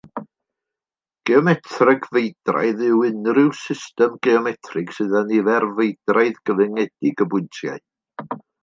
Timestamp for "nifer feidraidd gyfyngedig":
5.31-7.25